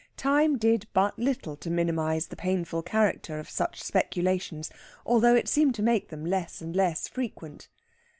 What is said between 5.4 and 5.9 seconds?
seemed to